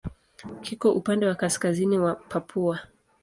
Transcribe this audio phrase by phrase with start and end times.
[0.61, 2.79] Kiko upande wa kaskazini wa Papua.